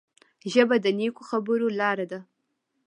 ژبه 0.53 0.75
د 0.81 0.87
نیکو 0.99 1.21
خبرو 1.29 1.67
لاره 1.79 2.05
ده 2.11 2.19